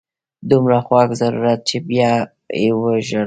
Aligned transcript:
دومره 0.49 0.77
خوږ 0.85 1.09
ضرورت 1.21 1.59
چې 1.69 1.77
بیا 1.89 2.11
یې 2.61 2.69
وژاړو. 2.81 3.19